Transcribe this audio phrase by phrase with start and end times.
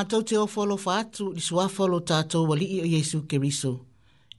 [0.00, 3.72] atou te ofoalo fa atu i suafoalo tatou alii o iesu keriso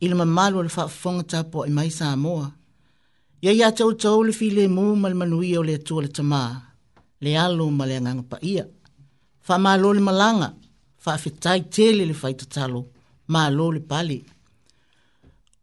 [0.03, 2.47] i le mamalu o le faafofoga tapua i mai sa moa
[3.45, 6.41] ia iā te outou le filemu ma le manuia o le atua le tamā
[7.23, 8.65] le alo ma le agaga paia
[9.47, 10.47] faamālō le malaga
[11.03, 12.81] faafetai tele le faitatalo
[13.33, 14.17] mālō le pale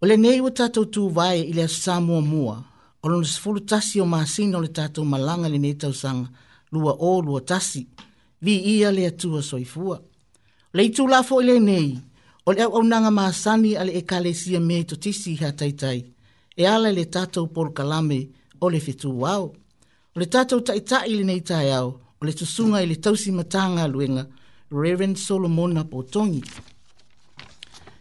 [0.01, 2.57] o lenei ua tatou tuvae i le aso sa muamua
[3.03, 6.27] o lona sefulu tasi o masina o le tatou malaga lenei tausaga
[6.73, 7.83] lua o lua tasi
[8.41, 10.03] vi ia le atua soifua.
[10.73, 11.99] Le itu lafo ile nei,
[12.47, 15.53] o le au au nanga maasani ale e kale sia e me to tisi ha
[15.53, 16.01] taitai,
[16.63, 18.21] e ala le tatou por kalame
[18.61, 19.45] o le fitu wau.
[20.15, 21.89] O le tatou taitai ile nei tai au,
[22.21, 24.25] o le tusunga ile tausi matanga luenga,
[24.71, 26.43] Reverend Solomon na potongi.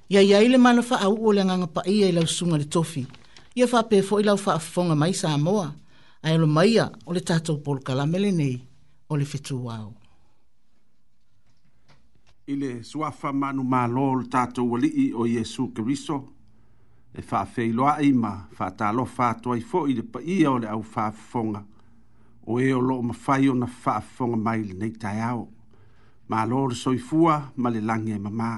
[0.09, 3.03] Ia ia ile mana faa au o le nganga pa ia ile usunga le tofi,
[3.55, 5.65] ia faa pefo ile au faa fonga mai sa amoa,
[6.25, 8.55] ai alo maia o le tatou por kalame le nei,
[9.09, 9.93] o le fitu wau
[12.49, 16.15] i le suafa manu mālō o le tatou alii o iesu keriso
[17.11, 21.61] e faafeiloaʻi ma faatalofa atu ai foʻi le paia o le au faafofoga
[22.47, 25.43] o ē e o loo mafai ona faafofoga mai lenei taeao
[26.31, 28.51] mālō o le soifua ma le lagi e mamā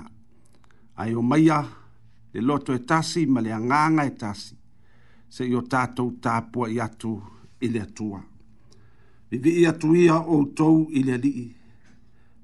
[1.02, 1.60] ae o maia
[2.34, 4.54] le loto e tasi ma le agaga e tasi
[5.36, 7.18] seʻi o tatou tapuaʻi atu
[7.66, 8.22] i le atua
[9.32, 11.54] vivii atu ia outou i le alii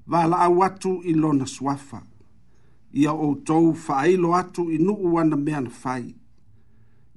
[0.06, 2.02] vala au atu i lona suafa.
[2.92, 6.14] Ia outou faailo atu i nuu ana mea na fai.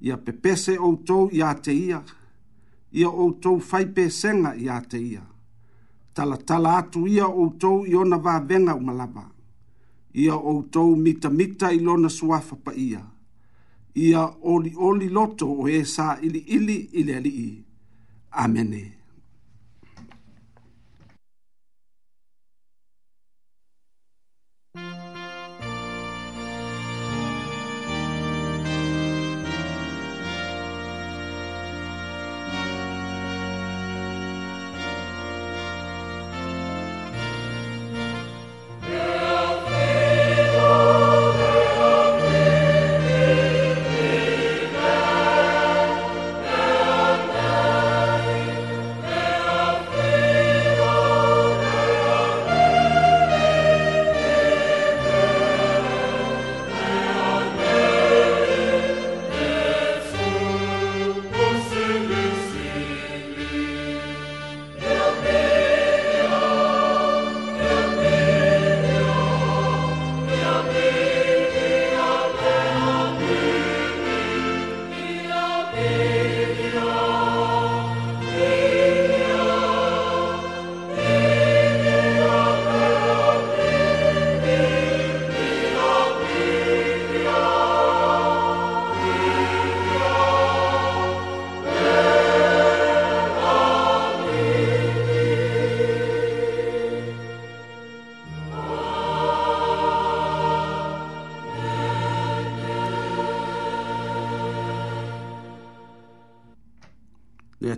[0.00, 2.02] Ia pepese outou i ate ia.
[2.92, 5.22] Ia outou fai pesenga i ate ia.
[6.14, 9.30] Tala tala atu ia outou i ona vavenga umalaba.
[10.14, 13.02] Ia outou mita mita i lona suafa pa ia.
[13.94, 17.64] Ia oli oli loto o esa ili ili ili ali i.
[18.30, 18.66] Amene.
[18.78, 18.99] Amene.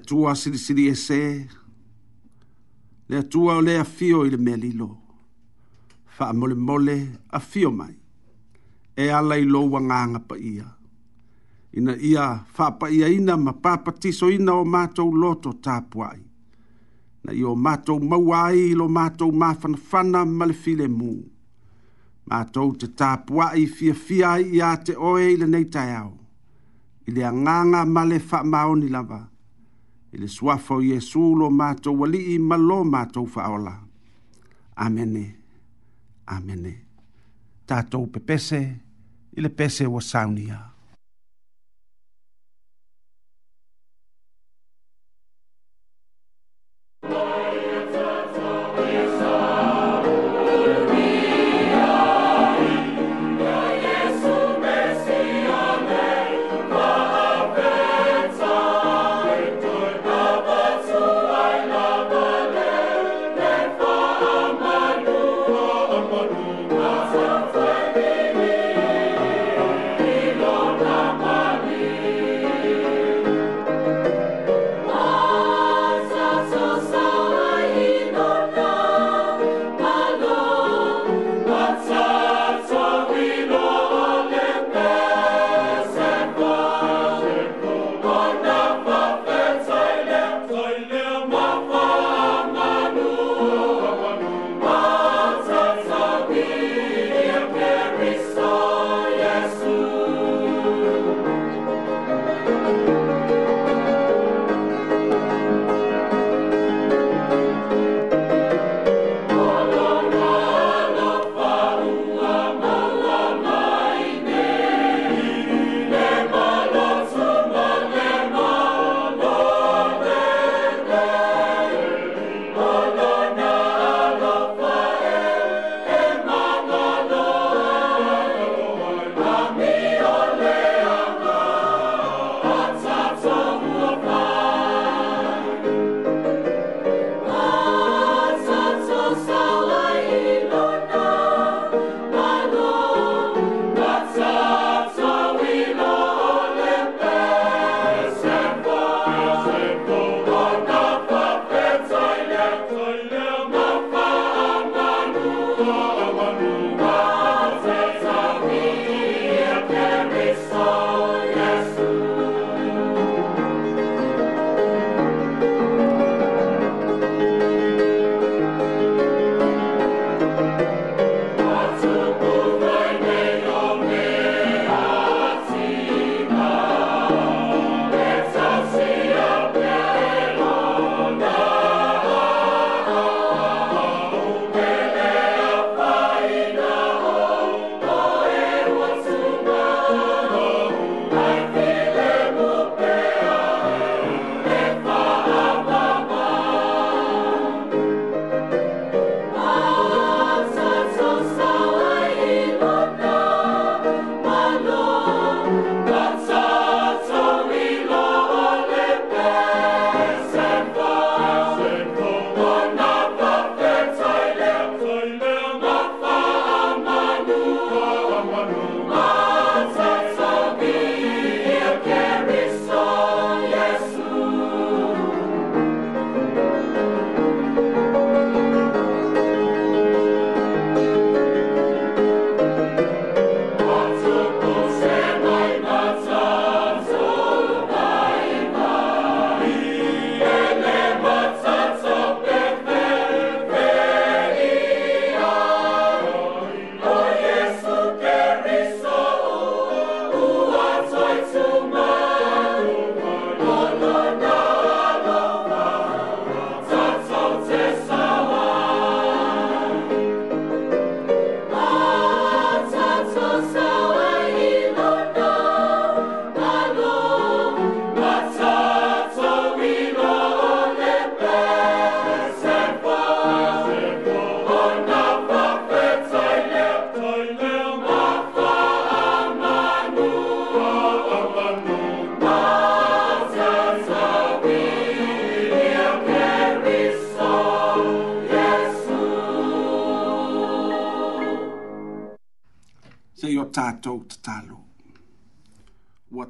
[0.02, 1.46] atua sirisiri ese,
[3.08, 4.88] le atua o le afio i le mea lilo,
[6.06, 7.94] faa mole mole afio mai,
[8.96, 10.66] e ala i loa nganga pa ia.
[11.78, 16.20] Ina ia faa pa ia ina ma papatiso ina o mato loto tāpuai.
[17.24, 21.12] Na io mato mātou mauai lo mato mafanafana ma le file mū.
[22.30, 26.12] Mātou te tāpuai fia fia i a te oe i le neitai au.
[27.06, 29.31] I le anganga ma le faa maoni lavaa
[30.12, 33.74] i le suafa o iesu lo matou alii ma lo matou faaola
[34.84, 35.24] amene
[36.34, 36.74] amene
[37.66, 38.62] tatou pepese
[39.36, 40.71] i le pese ua sauni ia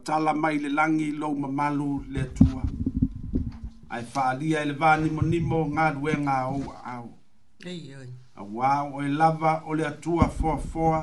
[0.04, 2.62] tala mai le langi lo mamalu le tua.
[3.94, 6.62] Ai whaalia e le vani mo nimo ngā rue ngā au
[6.94, 7.06] au.
[7.66, 8.08] Ei oi.
[8.34, 11.00] A wāo e lava o le atua fua fua,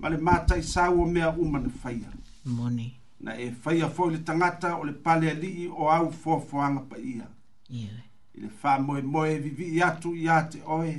[0.00, 2.10] ma le mātai sāua mea uma na whaia.
[2.44, 2.88] Moni.
[3.20, 6.88] Na e whaia fua le tangata o le pale alii o au fua fua ngā
[6.88, 7.28] pa ia.
[7.70, 10.92] Ei le wha moe moe vivi i atu i ate oe,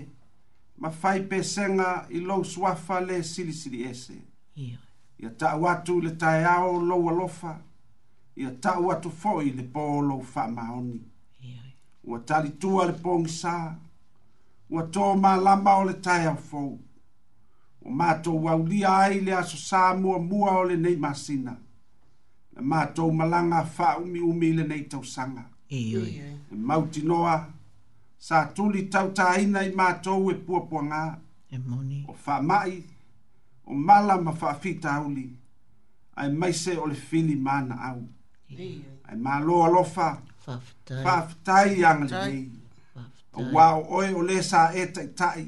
[0.77, 4.15] ma whai pēsenga i lo suafa le sili sili ese.
[4.55, 4.75] Ei
[5.23, 7.51] ia taʻu atu i le taeao lou alofa
[8.41, 10.99] ia taʻu atu foʻi le pō lou faamaoni
[12.09, 13.55] ua talitua le pogisā
[14.73, 16.69] ua tomālama o le taeao fou
[17.85, 21.53] ua matou aulia ai le aso sa muamua o lenei masina
[22.55, 25.43] le matou le nei tau sanga.
[25.69, 27.35] tausaga e mautinoa
[28.25, 30.35] sa tuli tautāina i matou e,
[31.49, 32.05] e moni.
[32.09, 32.83] o mai
[33.67, 35.29] o mala ma faafita auli
[36.15, 38.01] ae maise o le fili mana au
[39.05, 40.21] ae malo alofa
[41.03, 42.49] faafetai yang lelei
[43.35, 45.45] auā o oe o lē e tai taʻitaʻi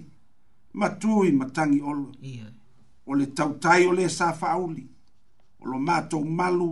[0.73, 2.11] matui matangi olo
[3.07, 4.85] o le tautai o lē sa faauli
[5.61, 6.71] o lo matou malu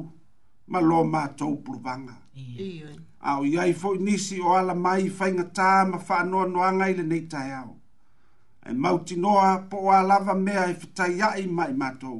[0.72, 2.16] ma lo matou puluvaga
[3.20, 7.77] a o iai foʻi nisi o ala mai faigatā ma faanoanoaga i lenei taeao
[8.70, 12.20] e mautinoa po a lava mea e fitai ai mai matou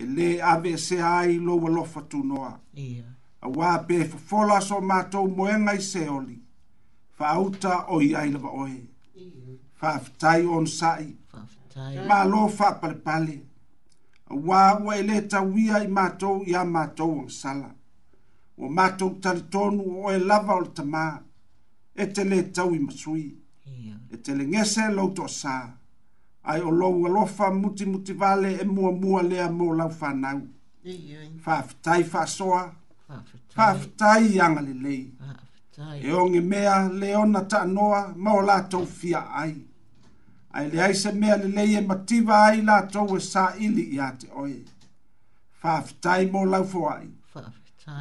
[0.00, 3.10] e lē ave se ai lou alofa tunoa yeah.
[3.42, 6.38] auā pe fofola so matou moega i se oli
[7.18, 8.78] faauta o i ai lava oe
[9.80, 11.14] faafitai o nasaʻi
[12.06, 13.40] malo faapalepale
[14.30, 17.74] auā ua e lē tauia i matou iā matou agasala
[18.56, 21.06] ua matou talitonu o oe lava o le tamā
[21.96, 23.30] e te lē tau i masui
[24.12, 25.54] e telegese lou toʻasā
[26.50, 30.40] ae o lou alofa mutimuti vale e muamua lea mo lau fanau
[31.44, 32.62] faafetai faasoa
[33.54, 35.12] faafetai iaga lelei
[36.02, 39.54] e oge mea le ona taanoa ma o latou fiaai
[40.52, 44.58] ae leai se mea lelei e mativa ai latou e saʻili iā te oe
[45.62, 47.10] faafetai mo lau foaʻi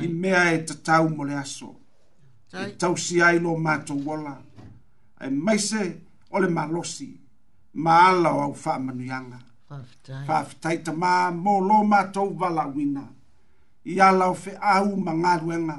[0.03, 1.75] i mea e tatau mo le aso
[2.65, 4.39] e tausi ai lo matou ola
[5.19, 7.19] e maise o le malosi
[7.73, 8.79] ma ala o au fa
[10.27, 13.03] Whaafitai ta mā mō lō mātou walawina
[13.85, 15.75] i ala o whi au ma ngāruenga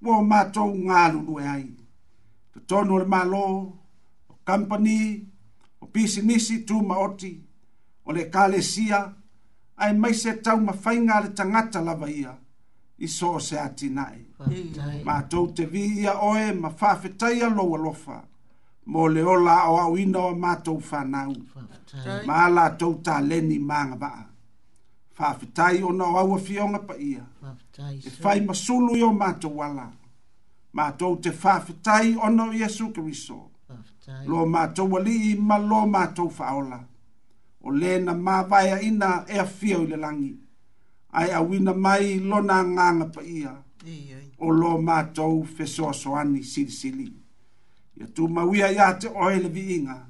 [0.00, 1.66] mō mātou ngāru e ai.
[2.54, 5.20] Ta tono le malo, o company,
[5.82, 7.30] o pisi nisi tū maoti,
[8.08, 9.02] ole le kālesia,
[9.76, 12.32] ai maise tau ma whainga le tangata lava ia
[12.96, 14.08] i sō se ati Ma
[15.04, 18.16] Mātou te vi ia oe ma whaafitai a loa lofa.
[18.22, 18.29] Lo
[18.92, 21.32] mo le ola o au ina o mātou whanau.
[22.26, 24.24] Mā la tau tā leni mānga baa.
[25.20, 27.24] Whawhitai o na aua fionga pa ia.
[27.92, 29.90] E whai masulu yo o mātou wala.
[30.76, 33.38] Mātou te whawhitai o na o Iesu Kriso.
[34.26, 36.80] Lo mātou wali i ma lo mātou whaola.
[37.62, 38.40] O le na mā
[38.82, 40.34] ina e a fio i le langi.
[41.12, 43.54] Ai a wina mai lona nganga pa ia.
[44.38, 47.06] O lo mātou whesoa soani sili sili.
[47.06, 47.19] Amen
[48.00, 50.06] ia tumauia iā te oe le viiga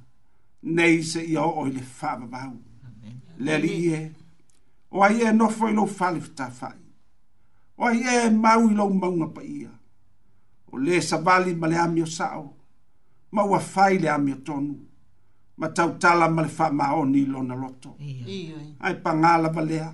[0.62, 2.54] nei se ia oo i le faavavau
[3.38, 4.02] le alii e
[4.94, 6.82] o ai e nofo i lou falefetafaʻi
[7.80, 9.70] o ai e mau i lou mauga paia
[10.73, 12.44] o lē savali ma le amio saʻo
[13.35, 14.75] ma ua fai le amio tonu
[15.61, 17.90] ma tautala ma le faamaoni i lona loto
[18.87, 19.88] ae pagā lava lea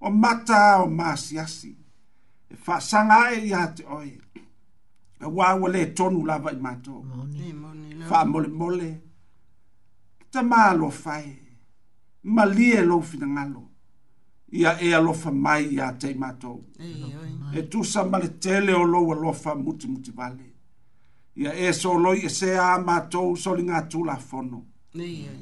[0.00, 1.70] o mata o masiasi
[2.50, 4.12] e faasaga aʻe iā te oe
[5.26, 7.04] wa wa le tonu lava i mato.
[8.06, 9.00] Fa mole mole.
[10.32, 11.24] Ta ma lo fai.
[12.34, 13.62] Ma li e lo fina ngalo.
[14.58, 16.52] Ia e alo fa mai ia te mato.
[17.58, 20.46] E tu sa ma le tele o lo wa lo fa muti muti vale.
[21.40, 24.66] Ia e so lo i e se a mato so li ngatu la fono.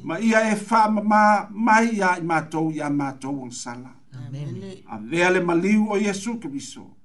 [0.06, 3.92] Ma ia e fa ma mai ia i mato ia mato wang sala.
[4.12, 4.82] Amen.
[4.86, 6.80] A vea le maliu o Yesu kibiso.
[6.82, 6.95] Amen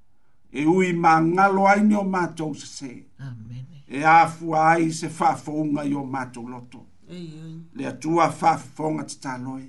[0.51, 2.91] e ui mangalo ai ni o mātou se se.
[3.19, 3.65] Amen.
[3.87, 6.83] E afu ai se whafounga i o mātou loto.
[7.09, 7.57] Eiei.
[7.75, 9.67] Le atua whafounga te tāloi.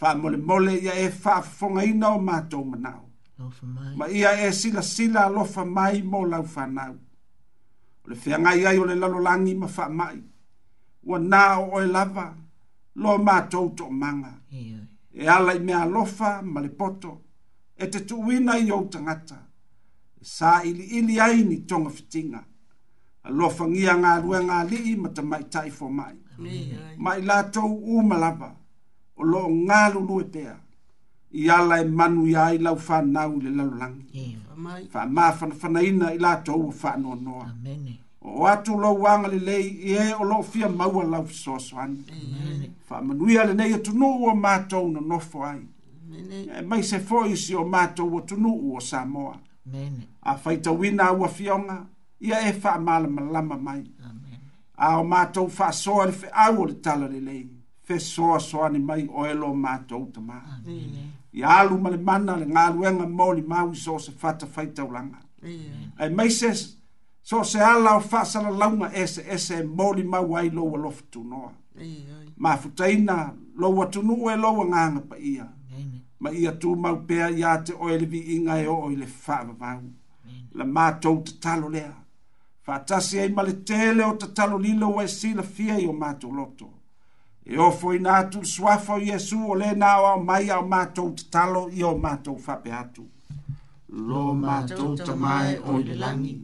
[0.00, 3.04] Wha mole mole ia e whafounga ina o mātou manau.
[3.38, 3.94] Lofa mai.
[3.96, 6.96] Ma ia e sila sila lofa mai mō lau whanau.
[8.04, 10.18] O le whianga ia i o le lalo langi ma wha mai.
[11.04, 12.32] Ua nā o e lava.
[12.96, 14.38] Lo mātou to manga.
[14.52, 14.80] Eiei.
[15.12, 17.18] E ala i mea lofa ma le poto.
[17.76, 19.34] E te tuwina i o tangata.
[19.34, 19.48] Eiei
[20.22, 22.44] sa ili ili ai ni tonga fitinga
[23.24, 26.14] lo fangia nga rua nga li ma ta mai tai fo mai
[27.04, 28.48] mai la to u malapa
[29.16, 30.56] o lo nga lu lu te a
[31.42, 33.96] ia la e manu ia i lau fa na u le la lang
[34.92, 37.36] fa ma fa fa na ina i la to u fa no no
[38.20, 39.56] o atu lo wanga le le
[39.96, 41.92] e o lo fia mau a lau so so an
[42.86, 45.62] fa manu ia le nei tu no u ma to no no fo ai
[46.58, 49.00] e mai se fo i si o ma to u tu no u o sa
[49.14, 49.46] moa Amen
[50.22, 51.86] a faitauina auafioga
[52.20, 53.84] ia e faamalamalama mai
[54.76, 57.48] a o matou faasoa le feʻau o le tala lelei
[57.86, 60.38] fesoasoani mai o elo matou tamā
[61.32, 65.18] ia alu ma le mana le galuega mo li mau i so se fata faitaulaga
[65.98, 66.50] ae maise
[67.22, 71.52] so se ala o faasalalauga eseese mo li mau ai lou alofa tunoa
[72.36, 75.46] mafutaina lou atunuu e lou agaga paia
[76.22, 79.82] ma ia tu mau pea ia te oele vi inga e o ile whaavavau.
[80.54, 81.94] La mātou te talo lea.
[82.66, 86.30] Whātasi ei male tele o te talo lilo wai si la fia i o mātou
[86.32, 86.68] loto.
[87.44, 91.64] E o fwoi nātu swafo Iesu o le nāo au mai au mātou te talo
[91.74, 93.08] i o mātou whape atu.
[93.90, 96.36] Lo mātou ta mai o le langi.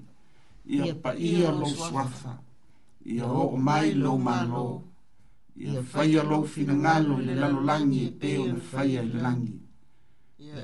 [0.66, 2.34] Ia pa ia lo swafa.
[3.06, 4.66] Ia o mai lo mālo.
[5.54, 9.57] Ia whaia lo fina ngalo le lalo langi e peo le whaia le langi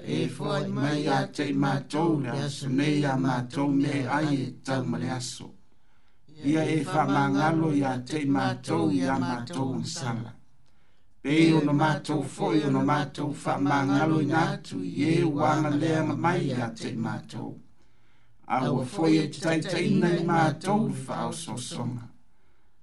[0.05, 4.85] e foi mai a te matou le aso nei a matou me ai e tau
[4.85, 5.53] male aso.
[6.45, 10.35] Ia e, e whamangalo i a te matou i a matou un sala.
[11.21, 16.69] Pei ono matou foi ono matou whamangalo i ngatu i e wanga lea mai a
[16.71, 17.61] te matou.
[18.47, 22.09] Awa foi e te taitaina e e i matou whao sosonga.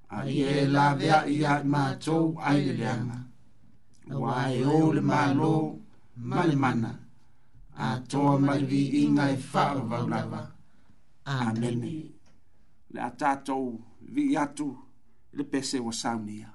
[0.10, 3.28] A i e la vea i a matou ai leanga.
[4.08, 5.81] Wai o le malou
[6.30, 6.92] male mana
[7.86, 10.42] a toa mai vi inga e whaara vau lawa.
[11.40, 11.80] Amen.
[12.94, 13.64] Le a tātou
[14.14, 14.68] vi atu
[15.38, 16.51] le pese wa saunia.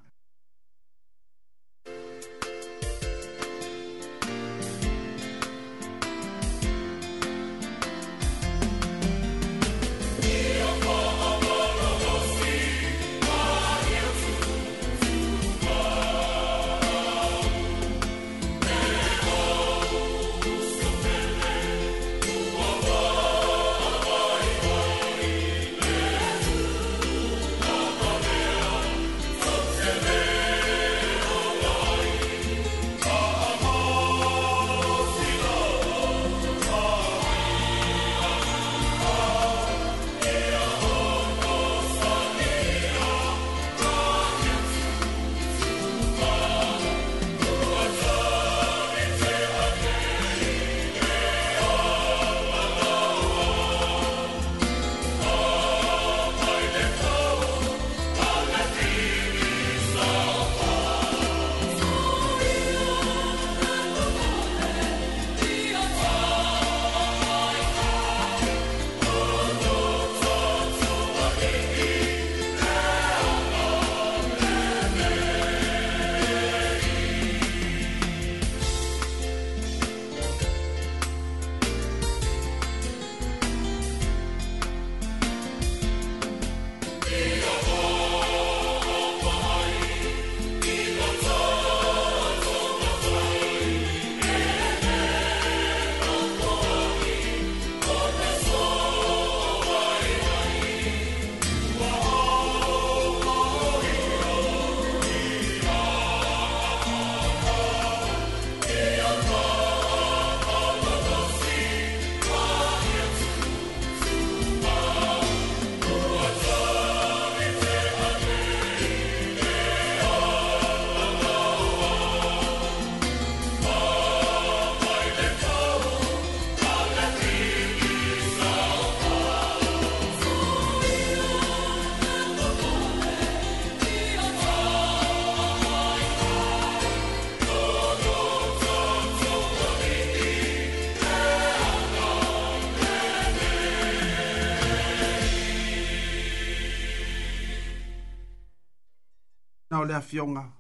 [149.77, 150.51] na o le afioga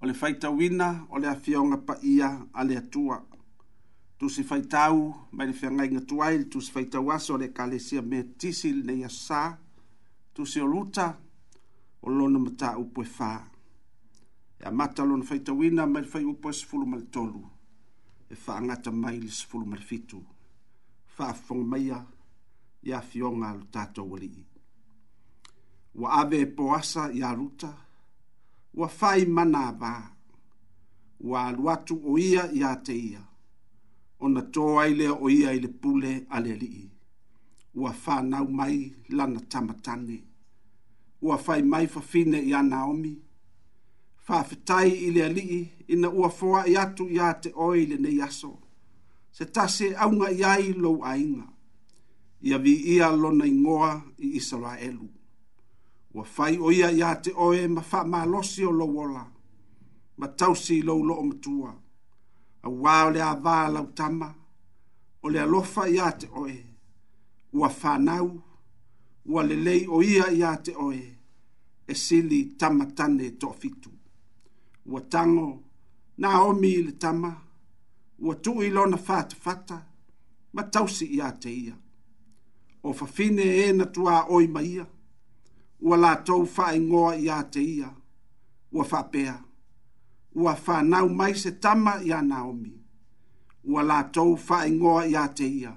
[0.00, 3.24] o le faitauina o le afioga paia a le atua
[4.18, 9.04] tusi faitau mai le feagaiga tuai le tusi faitau aso o le ekalesia metisi lenei
[9.08, 9.56] asosā
[10.34, 11.06] tusi o luta
[12.02, 13.30] o lona mataupu e fā
[14.60, 17.42] e amata lona faitauina mai le faiupu e sefulu ma le tolu
[18.28, 20.20] e faagata mai le sefulu ma le fitu
[21.16, 22.04] faafofoga maia
[22.82, 24.44] ia afioga a lo tatou alii
[25.94, 27.85] ua ave e po asa iā luta
[28.80, 29.92] ua fai mana ba.
[31.28, 33.22] Ua alu atu o ia i ate ia.
[34.20, 36.86] O na tō aile o ia i le pule ale li i.
[37.80, 38.76] Ua whanau mai
[39.16, 40.18] lana tamatane.
[41.26, 43.14] Ua fai mai fa fine i ana omi.
[44.28, 45.60] Whawhetai i le li i
[45.94, 48.52] ina ua fōa i atu i ate oi le ne yaso.
[49.36, 51.46] Se tase aunga iai lou ainga.
[52.46, 53.90] Ia vi ia lona ingoa
[54.26, 55.06] i Israelu
[56.16, 59.24] ua fai o ia iā te oe ma faamalosi o lou ola
[60.18, 61.72] ma tausi i lou loo matua
[62.68, 64.28] auā o le avā lautama
[65.24, 66.56] o le alofa iā te oe
[67.52, 68.26] ua fānau
[69.32, 71.02] ua lelei o ia iā te oe
[71.86, 73.90] e sili tama e tane toʻafitu
[74.86, 75.52] ua tago
[76.18, 77.30] na omi i le tama
[78.18, 79.76] ua tuui lona fatafata
[80.54, 81.76] ma tausi iā te ia
[82.82, 84.86] o fafine e na tuā oi ma ia
[85.86, 87.88] ua latou faaigoa iā te ia
[88.74, 89.36] ua faapea
[90.40, 92.72] ua fanau mai se tama iā naomi
[93.72, 95.72] ua latou faaigoa iā te ia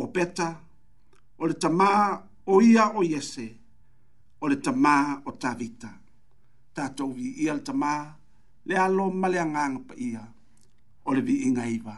[0.00, 0.48] o peta.
[1.42, 1.88] o le tamā
[2.52, 3.46] o ia o iese
[4.42, 4.94] o le tamā
[5.26, 5.90] o tavita
[6.74, 7.94] tatou viia le tamā
[8.68, 10.22] le alo ma le agaga paia
[11.06, 11.96] o le viiga iva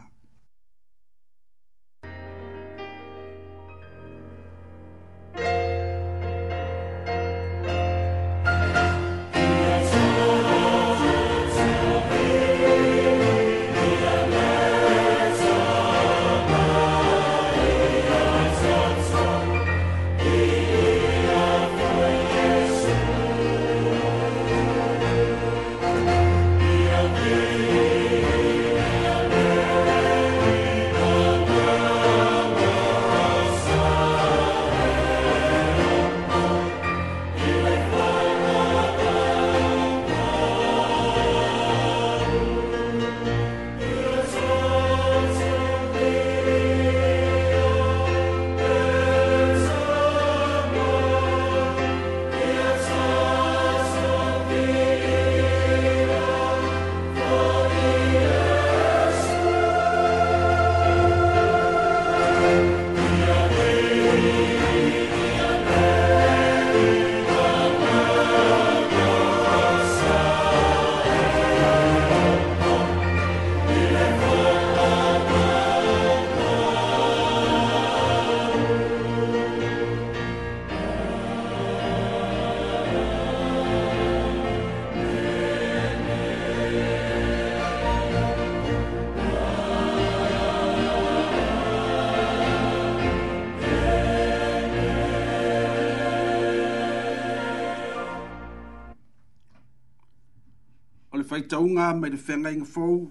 [101.23, 103.09] le faitaunga mai le whenga inga fau,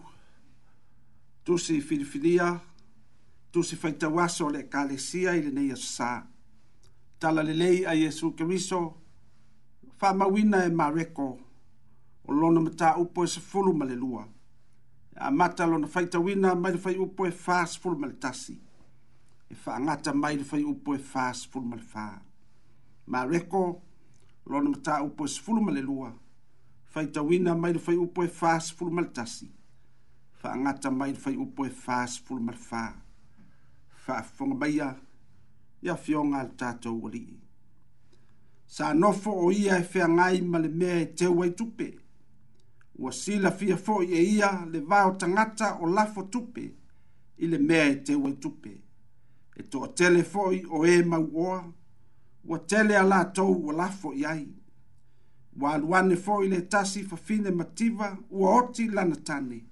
[1.44, 2.60] tusi filifilia,
[3.50, 6.26] tusi faitawaso le kalesia i le nei asasā.
[7.18, 8.80] Tala le lei a Yesu Kiriso,
[10.00, 11.38] wha mawina e mareko,
[12.28, 14.28] o lona mata upo e sefulu ma le lua.
[15.16, 18.58] A mata lona faitawina mai le fai upo e faa sefulu ma le tasi.
[19.48, 22.20] E wha angata mai le fai upo e faa sefulu ma le faa.
[23.06, 23.80] Mareko,
[24.46, 26.08] lona mata upo e sefulu ma le lua.
[26.10, 26.21] Mareko,
[26.94, 29.46] fai tawina mai fai upo e fas ful maltasi.
[30.40, 32.84] Fa angata mai fai upo e fas ful malfa.
[34.02, 34.88] Fa afonga baia,
[35.84, 37.26] ia fionga al tato wali.
[38.74, 41.88] Sa nofo o ia e fea ngai male mea e te wai tupe.
[43.00, 46.66] Ua sila fia fo ia e ia le vao tangata o lafo tupe,
[47.36, 48.74] ile mea e te wai tupe.
[49.58, 50.22] E to tele
[50.74, 51.72] o e mau oa,
[52.44, 54.28] ua tele ala tau o lafo iai.
[54.38, 54.61] ai
[55.60, 59.64] ua aluane foʻi le tasi fafine mativa ua oti lana tani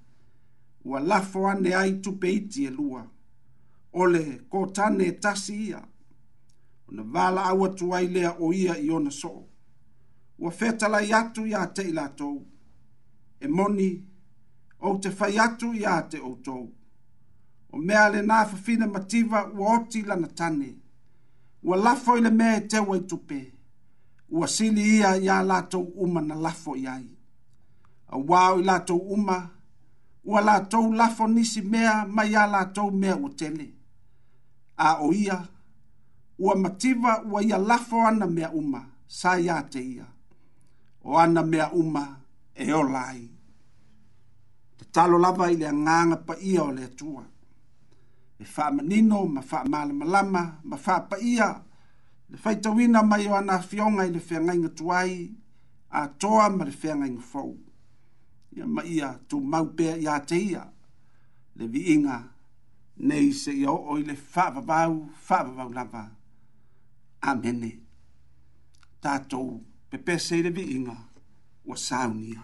[0.85, 3.03] ua lafo ane ai tupe iti e lua
[3.93, 5.81] o le kotane e tasi ia
[6.89, 8.07] ona valaau atu ai
[8.45, 9.43] o ia i ona soo
[10.39, 12.37] ua fetalai atu iā teʻi latou
[13.41, 13.91] e moni
[14.81, 16.71] ou te fai atu iā te outou
[17.73, 20.71] o mea fa fafine mativa ua oti lana tane
[21.63, 23.60] ua lafo i le mea e teu ai tupe
[24.31, 27.01] ua sili ia iā latou uma na lafo i A
[28.17, 29.51] auā o i latou uma
[30.25, 33.71] ua latou lafo nisi mea ma ia latou mea ua tele
[34.77, 35.49] a o ia
[36.39, 40.07] ua mativa ua ia lafo ana mea uma sa iā te ia
[41.05, 42.05] o ana mea uma
[42.55, 43.13] e ola
[44.79, 45.69] Te talo lava i le
[46.27, 47.25] pa ia o le atua
[48.41, 48.45] e
[48.77, 51.49] manino, ma faamalamalama ma faapaia
[52.31, 55.13] le faitauina mai o ana fionga i le feagaiga tuai
[56.01, 57.51] atoa ma le feagaiga fou
[58.57, 60.63] ia ma ia tumau pea iā te ia
[61.57, 62.17] le viiga
[63.09, 64.93] nei seʻia oo i le faavavau
[65.29, 66.03] faavavau lava
[67.33, 67.71] amene
[69.03, 69.49] tatou
[69.91, 70.97] pepese i le viiga
[71.69, 72.43] ua saunia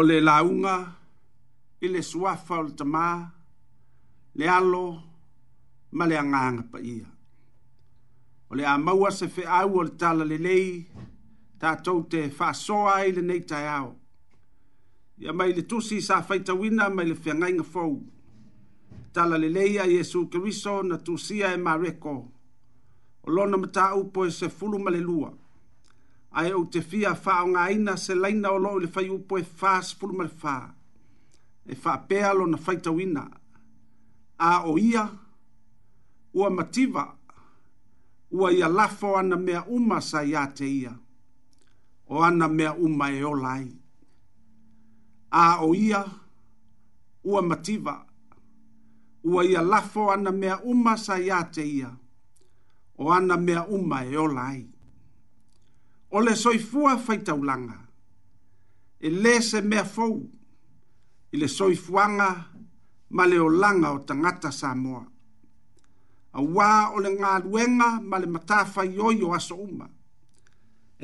[0.00, 0.94] o le launga,
[1.84, 3.08] i le suafa o le tamā,
[4.34, 4.84] le alo,
[5.92, 7.04] ma le anganga pa ia.
[8.48, 10.70] O le amaua se fe au o le tala le lei,
[11.60, 13.90] tātou te whasoa i le nei tai au.
[15.20, 18.00] Ia mai le tusi sa whaita wina mai le whiangainga fau.
[19.12, 22.16] Tala le leia Jesu Kiriso na tusia e mareko.
[23.28, 25.28] O lona mata upo e se fulu ma le lua.
[25.28, 25.38] le lua
[26.40, 30.14] ae ou te fia faaaogāina se laina o loo i le fai upu e fasepulu
[30.18, 30.54] ma le fā
[31.70, 33.24] e faapea lona faitauina
[34.48, 35.02] a o ia
[36.38, 37.04] ua mativa
[38.38, 40.94] ua ia lafo ana mea uma sa iā te ia
[42.08, 43.68] o ana mea uma e ola ai
[45.42, 46.04] a o ia
[47.24, 47.96] ua mativa
[49.24, 51.90] ua ia lafo ana mea uma sa iā te ia
[52.98, 54.66] o ana mea uma e ola ai
[56.10, 57.78] o le soifua faitaulaga
[59.00, 60.14] e lē se mea fou
[61.30, 62.28] i le soifuaga
[63.16, 65.04] ma le olaga o tagata samoa
[66.38, 69.86] auā o le galuega ma le matafai oi o aso uma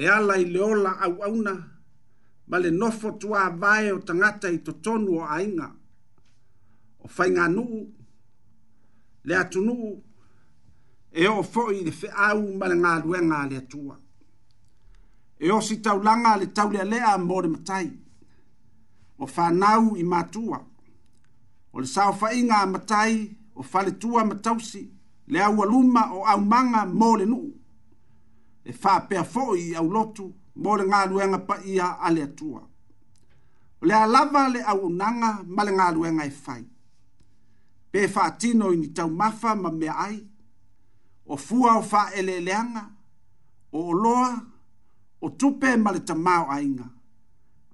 [0.01, 1.55] e ala i le ola auauna
[2.49, 5.66] ma le nofo tuāvae o tagata i totonu o aiga
[7.05, 7.79] o faiganuu
[9.27, 9.88] le atunuu
[11.21, 13.97] e oo foʻi i le feʻau ma le galuega a le atua
[15.38, 17.90] e o si tau langa le tau lea lea mō le matai.
[19.18, 20.59] O whanau i mātua.
[21.72, 24.90] O le sao whainga matai o whale tua matausi
[25.29, 27.53] le au aluma o au manga mō le nuu.
[28.64, 32.62] E wha pea fōi i au lotu mō le ngā luenga pa ia ale atua.
[33.83, 36.64] O le alava le au unanga ma le ngā luenga e whai.
[37.90, 40.18] Pe wha tino i ni tau mafa ma mea ai.
[41.27, 42.88] O fua o wha ele leanga.
[43.72, 44.56] O loa
[45.20, 46.85] o tupe ma mau tamao ainga.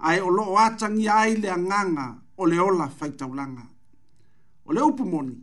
[0.00, 2.06] Ai o loo atangi ai le nganga
[2.40, 3.62] o le ola faitaulanga.
[4.66, 5.36] O le upumoni,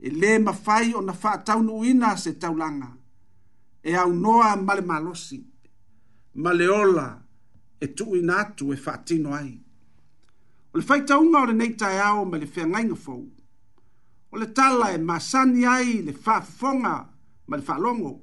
[0.00, 2.88] e le mafai o na faa taunu uina se taulanga,
[3.90, 5.38] e au noa ma le malosi,
[6.42, 7.06] ma le ola
[7.80, 9.52] e tu inatu e faa tino ai.
[10.74, 13.22] O le faitaunga o le neita e ao ma le whiangainga fau,
[14.32, 16.94] o le tala e masani ai le faa fonga
[17.48, 18.14] ma le longo,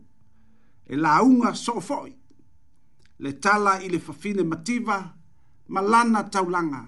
[0.92, 2.14] e la unga so foi
[3.20, 4.98] le tala i le fafine mativa
[5.74, 6.82] ma lana taulanga.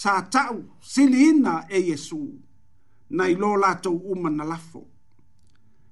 [0.00, 0.56] Sa tau
[0.90, 2.38] siliina e Yesu
[3.16, 4.82] na i lo latou uma na lafo.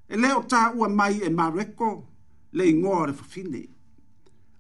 [0.09, 1.91] E leo ta ua mai e mareko
[2.57, 3.63] le ingoa le fafine.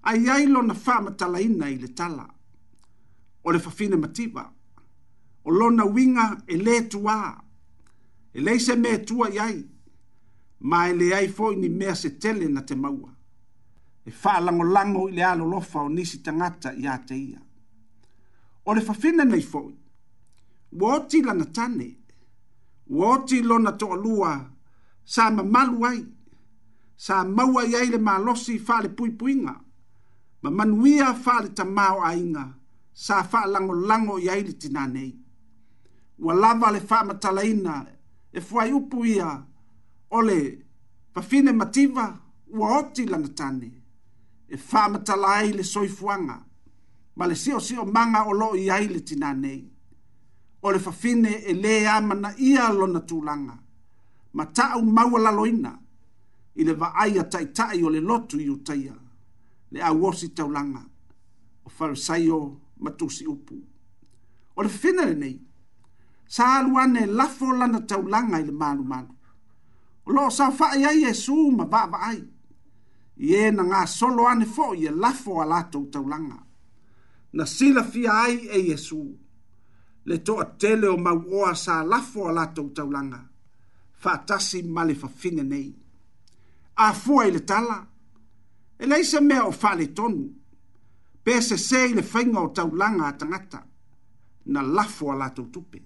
[0.08, 2.26] Ai ai lo na wha matalaina i le tala.
[3.44, 4.44] O le fafine mativa.
[5.46, 7.16] O lo na winga e, e le tua.
[8.36, 9.58] E le se me tua iai.
[10.68, 13.15] Ma e le ai foi ni mea se tele na te maua
[14.06, 17.40] e faalagolago i le alolofa o nisi tagata iā te ia
[18.64, 19.74] o le fafina nei foʻi
[20.80, 21.88] ua oti lana tane
[22.96, 24.30] ua oti lona toʻalua
[25.12, 26.00] sa mamalu ai
[27.04, 29.54] sa maua i ai le malosi faalepuipuiga
[30.42, 32.44] ma manuia faaletamā o aiga
[33.04, 35.10] sa faalagolago i ai le tinā nei
[36.24, 37.74] ua lava le faamatalaina
[38.32, 39.28] e fuai upu ia
[40.10, 40.38] o le
[41.14, 42.04] fafine mativa
[42.56, 43.68] ua oti lana tane
[44.48, 46.44] e whamatala ai le soifuanga,
[47.16, 49.60] ma le sio sio manga o loo i ai le tina nei.
[50.60, 53.54] O le fafine e le amana ia lona tūlanga,
[54.36, 55.72] ma tau maua laloina,
[56.54, 58.94] i le vaai a tai tai o le lotu i utaia,
[59.72, 60.82] le awosi taulanga,
[61.66, 62.38] o farisaio
[62.82, 63.56] matusi upu.
[64.56, 65.36] O le fafine le nei,
[66.28, 69.12] sa aluane lafo lana taulanga i le malu malu.
[70.06, 72.34] O loo sa faa iai e suu ma vaa vaai, va
[73.18, 76.36] ie na ngā solo ane fo ie lafo a lato taulanga.
[77.32, 79.00] Na sila fia ai e Yesu,
[80.04, 83.20] le toa tele o mau oa sa lafo a lato taulanga,
[83.98, 85.72] fatasi male fa fine nei.
[86.76, 87.80] A fua i le tala,
[88.78, 90.28] e leisa mea o fale tonu,
[91.24, 93.64] pe se se i le whainga o taulanga a tangata,
[94.46, 95.80] na lafo a lato tupe.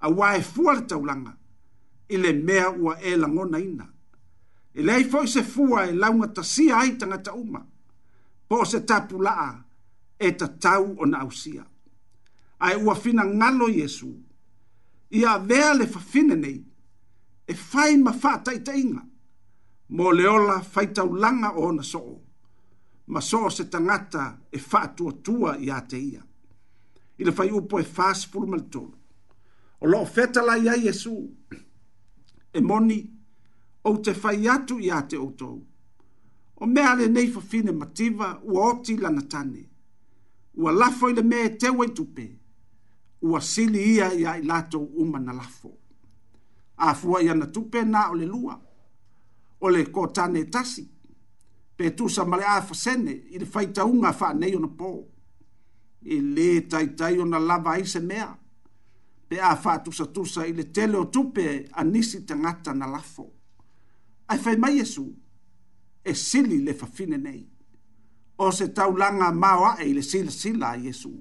[0.00, 1.34] A wae fua le taulanga,
[2.08, 3.88] i le mea ua e langona ina,
[4.74, 7.62] e lei foi se fua e launga ta si ai tanga ta uma
[8.48, 9.54] po se tapu laa
[10.18, 11.64] e ta tau o na ausia
[12.66, 14.10] ai ua fina ngalo Yesu
[15.18, 16.60] ia vea le fa fine nei
[17.50, 19.02] e fai ma fa tai inga
[19.94, 22.02] mo le ola fai tau langa o na so
[23.12, 26.22] ma so se tangata e fa tua tua ia te ia
[27.20, 28.96] Ile fai upo e fa sepulu malitolo
[29.78, 31.14] o lo feta la ia Yesu
[32.56, 32.98] e moni
[33.84, 35.60] o te whai atu i a te outou.
[36.56, 39.68] O mea le nei fa fine mativa ua oti lana tane.
[40.54, 42.28] Ua lafo i le mea e te wei tupe.
[43.22, 45.72] Ua sili ia ia i lato uma na lafo.
[46.76, 48.58] A fua i ana tupe na o le lua.
[49.60, 50.88] O le ko tane e tasi.
[51.76, 54.94] Pe tu sa male a fa sene i le whai taunga fa nei ona pō.
[56.04, 58.32] I le tai tai na lava i se mea.
[59.28, 63.31] Pe a fa tusa tusa i le tele o tupe a nisi tangata na lafo
[64.30, 65.06] ai fai mai Jesu
[66.08, 67.42] e sili le fa fine nei
[68.42, 71.12] o se tau langa maua e le sila sila a Jesu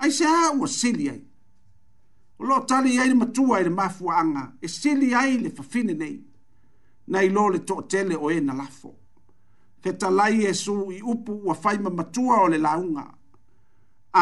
[0.00, 1.22] ai se a ua sili ai
[2.40, 5.62] o lo tali ai le matua e le mafua anga e sili ai le fa
[5.72, 6.16] fine nei
[7.12, 7.60] nei lo le
[7.90, 8.90] tele o e na lafo
[9.82, 13.04] he talai Jesu i upu ua fai ma matua o le launga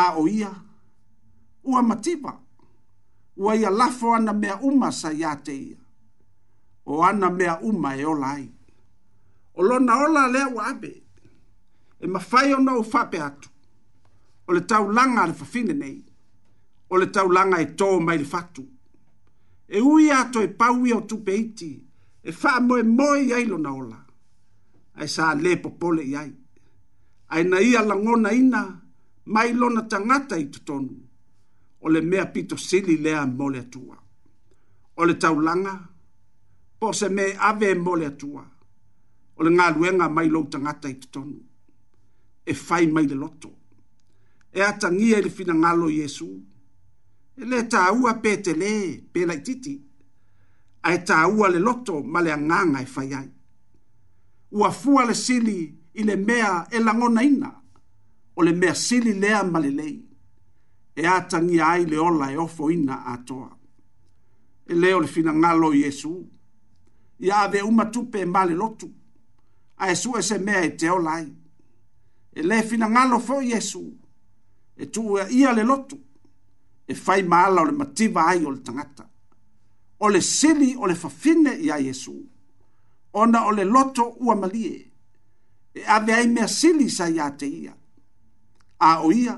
[0.00, 0.52] a o ia
[1.70, 2.32] ua mativa
[3.42, 5.80] ua ia lafo ana mea uma sa ia te ia
[6.86, 8.50] o ana mea uma e ola ai.
[9.54, 11.02] O lo na ola lea wa abe,
[12.00, 13.48] e mawhai o nau whape atu,
[14.48, 16.04] o le tau langa le whawhine nei,
[16.90, 18.64] o le tau langa e tō mai le whatu.
[19.68, 21.70] E ui ato e paui o tupe iti,
[22.22, 24.00] e wha moe moe iai na ola,
[24.96, 26.32] ai sa le popole iai.
[27.32, 28.62] Ai na ia la ngona ina,
[29.34, 30.96] mai lona tangata i tutonu,
[31.84, 33.96] o le mea pito sili lea mole atua.
[34.98, 35.74] O le tau langa,
[36.78, 38.44] po se me ave mole atua.
[39.36, 41.38] O le ngā luenga mai lo tangata i tonu.
[42.44, 43.50] E fai mai le loto.
[44.52, 46.28] E atangia le fina ngalo Yesu.
[47.40, 49.74] E le ta ua pe te le, pe lai titi.
[50.82, 53.28] A e ta ua le loto ma le anganga e fai ai.
[54.52, 55.58] Ua fua le sili
[55.94, 57.50] i le mea e langona ina.
[58.36, 59.98] O le mea sili lea ma le lei.
[60.94, 63.50] E atangia ai le ola e ofo ina atoa.
[64.66, 65.82] E leo le fina ngalo Yesu.
[66.12, 66.28] Yesu
[67.18, 68.90] ia ave uma tupe e male lotu.
[69.78, 71.26] A esu e se mea e te olai.
[72.32, 73.82] E le fina ngalo fo Yesu.
[74.76, 75.98] E tu e ia le lotu.
[76.86, 79.08] E fai maala o le mativa ai o le tangata.
[79.98, 82.14] O le sili o le fafine ia Yesu.
[83.12, 84.90] Ona o le loto ua malie.
[85.74, 87.74] E ave ai mea sili sa ia te ia.
[88.78, 89.34] A o ia.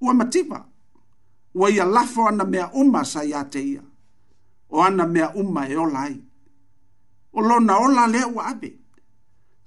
[0.00, 0.66] Ua mativa.
[1.54, 3.82] Ua ia lafo ana mea uma sa ia te ia.
[4.72, 6.08] O ana mea uma e olai.
[6.14, 6.29] ai
[7.32, 8.70] o lona ola lea ua abe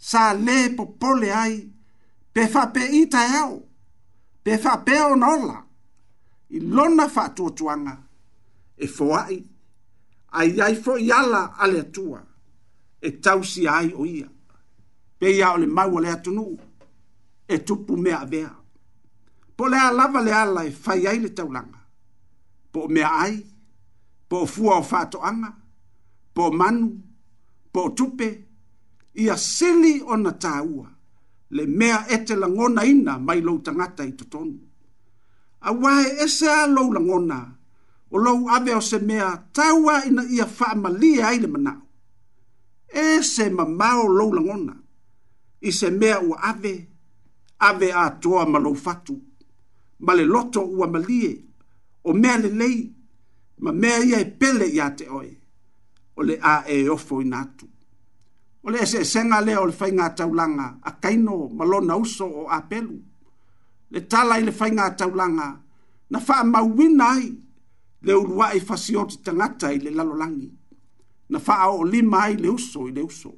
[0.09, 1.55] sa lē popole ai
[2.33, 3.53] pe faapeʻita e ao
[4.43, 5.57] pe faapea ona ola
[6.49, 7.93] i lona faatuatuaga
[8.77, 9.37] e foaʻi
[10.39, 12.19] aiai foʻi ala a le atua
[13.01, 14.29] e tausia ai o ia
[15.19, 16.57] peia o le mau o le atunuu
[17.47, 18.51] e tupu mea avea
[19.55, 21.79] po le a lava le ala e fai ai le taulaga
[22.71, 23.35] po o mea ai
[24.29, 25.49] po o fua o faatoʻaga
[26.35, 26.87] po o manu
[27.73, 28.27] po tupe
[29.17, 30.85] ia seli ona tāua
[31.55, 34.57] le mea ete langona ina mai lou tangata i totonu.
[35.61, 37.39] A wae ese a lou langona
[38.11, 41.81] o lou ave o se mea tāua ina ia whaamalia ai le manao.
[42.93, 44.73] E se mamao lou langona
[45.61, 46.73] i se mea ua ave,
[47.59, 49.15] ave a toa ma lou fatu,
[49.99, 51.43] ma le loto ua malie
[52.03, 52.91] o mea le lei,
[53.57, 55.31] ma mea ia e pele ia te oe
[56.15, 57.67] o le a e ofo ina atu.
[58.65, 62.95] O le se senga le o le fai taulanga a kaino malona uso o apelu.
[63.91, 65.47] Le tala i le fai taulanga
[66.11, 67.27] na faa mawina ai
[68.05, 70.49] le urua e fasioti tangata i le lalolangi.
[71.31, 73.31] Na faa o lima ai le uso i le uso.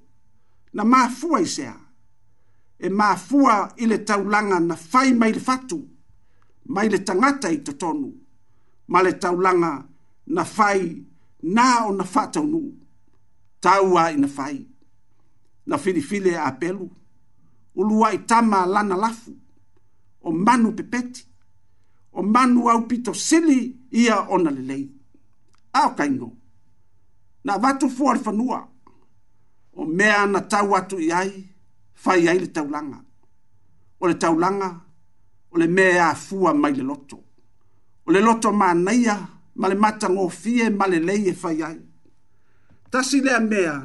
[0.75, 1.75] Na maafua i sea.
[2.85, 5.79] E maafua i le taulanga na fai mai le fatu.
[6.73, 8.09] Mai le tangata i totonu.
[8.91, 9.71] Ma le taulanga
[10.35, 10.81] na fai
[11.43, 12.59] na o na fatau nu
[13.61, 14.55] tau a ina fai
[15.67, 16.85] na filifile a pelu
[17.75, 19.31] ulua i tama lana lafu
[20.21, 21.21] o manu pepeti
[22.17, 23.57] o manu au pito sili
[23.91, 24.83] ia ona lelei
[25.77, 26.27] ao kaino
[27.45, 28.59] na vatu fua le fanua
[29.79, 31.31] o mea na tau atu i ai
[32.01, 32.97] fai ai le taulaga
[34.01, 34.69] o le taulaga
[35.51, 37.17] o le mea fua mai le loto
[38.05, 41.79] o le loto manaia ma ma le matagofie ma le lei e fai ai
[42.89, 43.75] tasi lea mea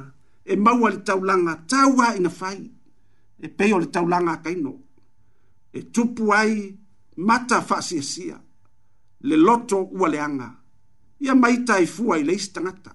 [0.42, 2.60] e maua le taulaga tau aina fai
[3.44, 4.72] e pei le taulanga taulaga akaino
[5.72, 6.54] e tupu ai
[7.26, 8.36] mata faasiasia
[9.26, 10.48] le loto ua anga,
[11.24, 12.92] ia maita e fua i le isi tagata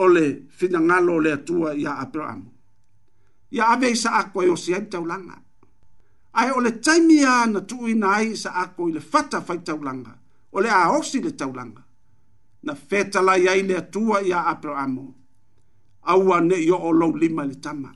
[0.00, 0.26] o le
[0.56, 2.42] finagalo o le atua ia abraham
[3.54, 5.36] ia ave i saako e osi ai le taulaga
[6.40, 7.18] ae o le taimi
[7.52, 10.14] na tuina ai i saako i le fata fai taulanga
[10.54, 11.82] o le aosi le taulaga
[12.66, 15.04] na fetalai ai le atua iā aperaamo
[16.12, 17.90] aua neʻi oo lou lima i le tama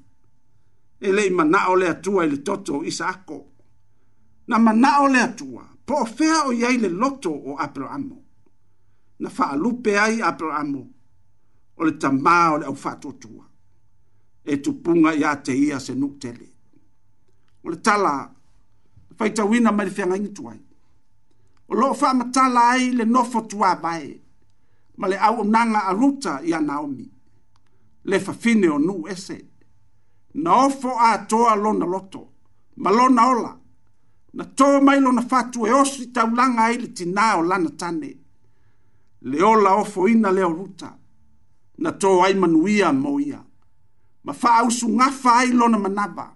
[1.01, 3.39] e leʻi manaʻo le atua i le toto o isaako
[4.49, 8.19] na manaʻo le atua po o fea o iai le loto o aperaamo
[9.23, 10.83] na faalupe ai aperaamo
[11.79, 13.45] o le tamā o le aufaatuatua
[14.51, 16.47] e tupuga iā te ia se nuu tele
[17.65, 18.13] o le tala
[19.19, 20.61] faitauina mai le feagaigi tu ai
[21.69, 24.21] o lo fa matala ai le nofo tua bae.
[24.99, 27.07] Ma le au nanga aruta i a Naomi.
[28.09, 29.39] Le fa fine o nu ese.
[30.43, 32.23] Na ofo a toa lo na loto.
[32.83, 33.53] Ma lo na ola.
[34.37, 38.11] Na to mai lo na fatu e osi taulanga ai le tina o lana tane.
[39.29, 40.89] Le ola ofo ina le aruta.
[41.83, 43.41] Na to ai manuia mo ia.
[44.25, 46.27] Ma fa ausu ngafa ai lo na manaba.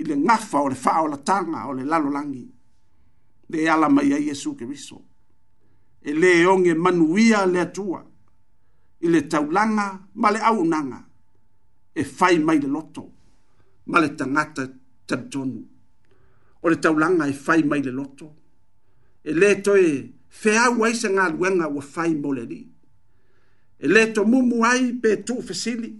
[0.00, 2.38] Ile ngafa o le fa o la tanga o le lalo langi.
[2.44, 2.57] langi
[3.48, 5.02] le ala mai ai Jesu Kristo.
[6.00, 8.04] E le onge manuia le atua.
[9.00, 11.06] I le taulanga ma le aunanga.
[11.92, 13.12] E fai mai le loto.
[13.86, 14.68] Ma le tangata
[15.06, 15.66] tantonu.
[16.60, 18.34] O le taulanga e fai mai le loto.
[19.22, 19.84] E le toe
[20.28, 22.60] fea waisa ngā luenga wa fai mole li.
[23.80, 25.94] E le to mumu ai pe tu fesili.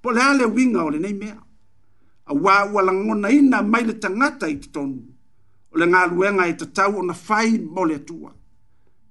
[0.00, 1.38] Po le ale winga o le nei mea.
[2.24, 5.11] A wā ua langona ina mai le tangata i tonu
[5.72, 8.32] o le galuega e tatau ona fai mo le atua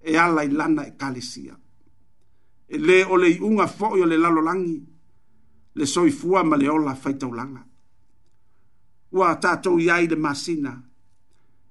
[0.03, 1.57] e ala i lana ekalesia
[2.73, 4.77] e lē e o le iʻuga foʻi o le lalolagi
[5.75, 7.65] le soifua ma le ola faitaulaga
[9.11, 10.73] ua tatou iā i le masina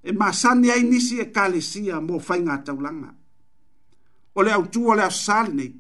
[0.03, 3.11] e masani ai nisi ekalesia mo faigataulaga
[4.35, 5.71] o le autua o le asosale nei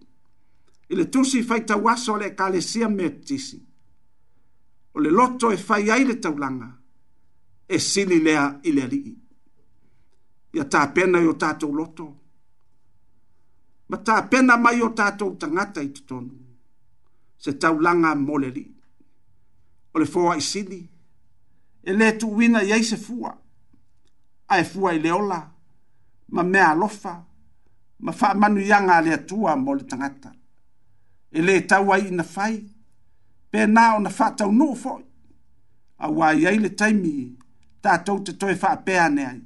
[0.91, 3.59] i le tusi faitauaso o le ekalesia metisi
[4.95, 6.79] o le loto e fai ai le taulaga
[7.73, 9.17] e sili lea i le alii
[10.53, 12.07] ia tapena i o tatou loto
[13.89, 16.33] ma tapena mai o tatou tagata i totonu
[17.39, 18.73] se taulaga mo le alii
[19.95, 20.81] o le foaʻi sili
[21.89, 23.31] e lē tuuina i ai se fua
[24.55, 25.41] ae fua i le ola
[26.35, 27.15] ma mea alofa
[28.05, 30.31] ma manu yanga le atua mo le tagata
[31.39, 32.57] e lē tau ai ina fai
[33.51, 35.05] pe na ona faataunuu foʻi
[36.05, 37.40] auā i ai le taimi
[37.83, 39.39] tātou te toi whaapea ne ai.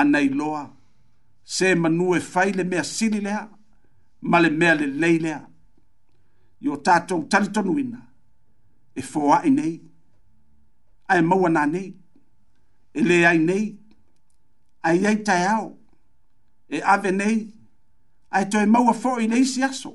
[0.00, 0.64] Anei loa,
[1.44, 3.46] se manu e fai le mea sili lea,
[4.22, 5.40] ma le mea le lei lea.
[6.60, 8.00] Yo tātou talitonu ina,
[8.96, 9.74] e fōa i nei,
[11.08, 11.90] a e maua nā nei,
[12.96, 13.68] e le ai nei,
[14.82, 15.70] a e ai tai ao,
[16.68, 17.44] e ave nei,
[18.32, 19.94] a e toi maua fō i nei si aso,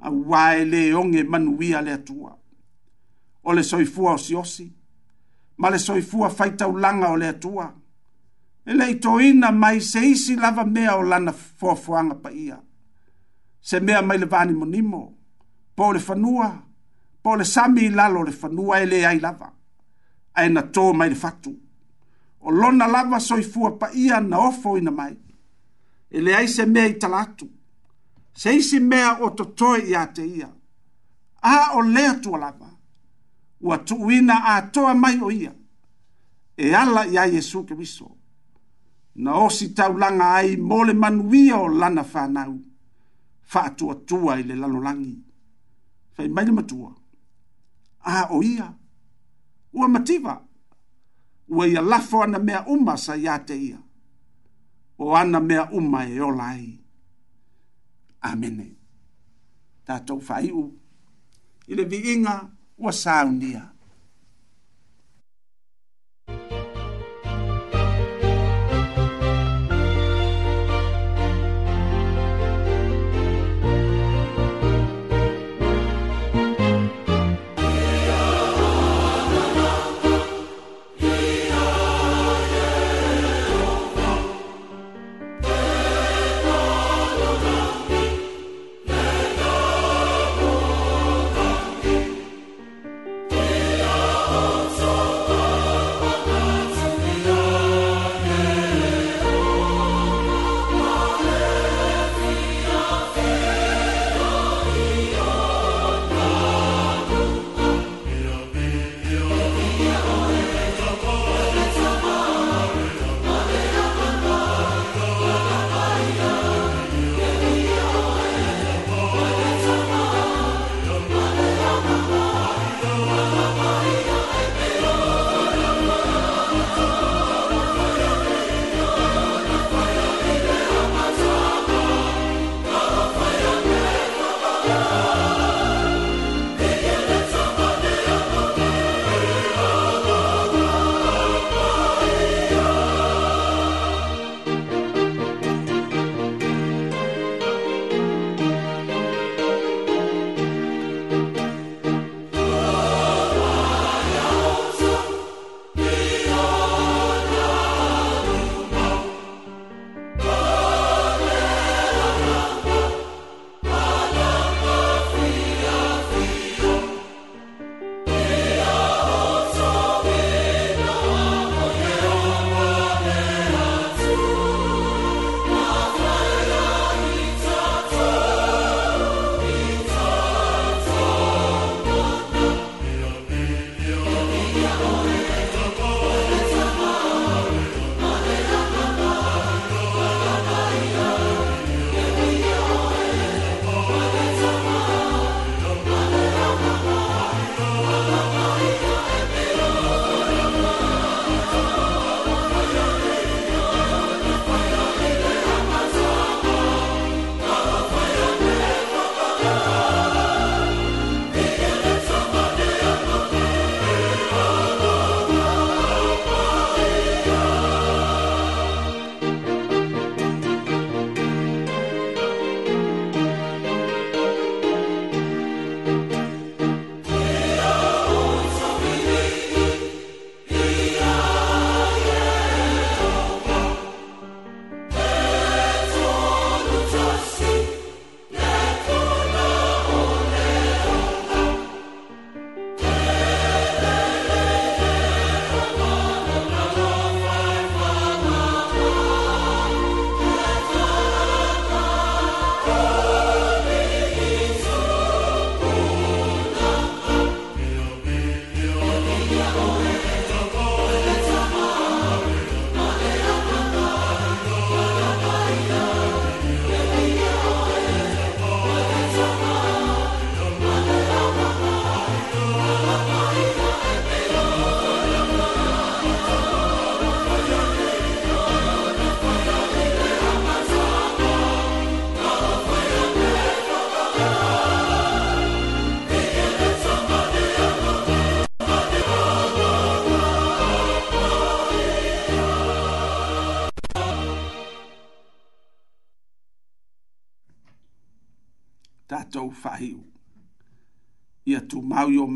[0.00, 2.34] a wae le onge manu ia le atua.
[3.48, 4.77] O le soifua o si osi, osi
[5.58, 7.72] ma le soifua faitaulaga o le atua
[8.66, 12.60] e le itoina mai se isi lava mea o lana foafoaga paia
[13.60, 15.14] se mea mai le vanimonimo
[15.74, 16.52] po o le fanua
[17.22, 19.50] po o le sami i lalo o le fanua e leai lava
[20.34, 21.50] ae na tō mai le fatu
[22.40, 25.16] o lona lava soifua paia na ofo ina mai
[26.10, 27.50] e leai se mea i tala atu
[28.32, 30.50] se isi mea o totoe iā te ia
[31.42, 32.67] a o lea tua lava
[33.60, 35.52] ua tuuina atoa mai o ia
[36.56, 38.08] e ala iā iesu keriso
[39.22, 42.52] na osi taulaga ai mo le manuia o lana fanau
[43.50, 45.14] faatuatua i le lalolagi
[46.14, 46.90] fai mai le matua
[48.00, 48.66] a o ia
[49.76, 50.34] ua mativa
[51.54, 53.78] ua ia lafo ana mea uma sa iā te ia
[55.04, 56.66] o ana mea uma e ola ai
[58.28, 58.66] amene
[59.86, 60.62] tatou faaiʻu
[61.70, 62.34] i le viiga
[62.80, 62.90] O
[63.28, 63.72] un dia.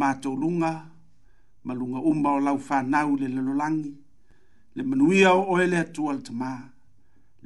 [0.03, 0.73] mātou lunga,
[1.65, 3.95] ma lunga umba o lau whānau le lalolangi,
[4.77, 6.53] le manuia o oele atu al tamā,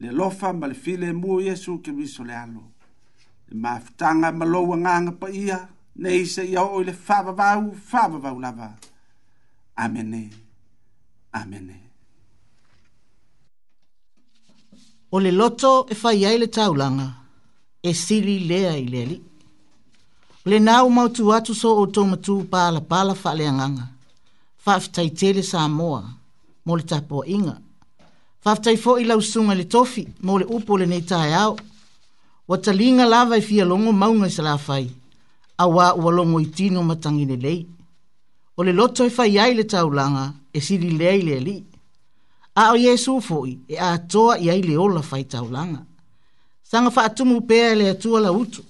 [0.00, 2.62] le lofa ma le file mua Yesu ke wiso le alo,
[3.48, 5.58] le maafutanga ma loua nganga pa ia,
[5.96, 8.70] ne isa ia o le whāwawau, whāwawau lava.
[9.76, 10.22] Amene,
[11.34, 11.74] amene.
[15.12, 17.08] O le loto e fai ai le taulanga,
[17.82, 19.22] e siri lea i le li
[20.50, 23.82] le na o mau atu so o tō matū pāla pāla whale anganga.
[24.64, 26.04] Whaafitai tele sa moa,
[26.66, 27.56] mō le tapo inga.
[28.44, 31.56] Whaafitai fo i lau sunga le tofi, mō le upo le nei tāi au.
[32.48, 34.86] Wa ta linga lava i fia longo maunga i sa lawhai,
[35.58, 37.66] a wā ua longo i tino matangi ne lei.
[38.56, 41.56] O le loto i e fai ai le taulanga, e siri lei le li.
[42.62, 45.82] A o Jesu fo'i, e a toa i ai le ola fai taulanga.
[46.62, 48.62] Sanga wha atumu pēa le atua la utu